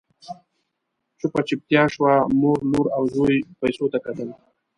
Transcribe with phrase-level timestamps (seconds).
[1.19, 4.29] چوپه چوپتيا شوه، مور، لور او زوی پيسو ته کتل…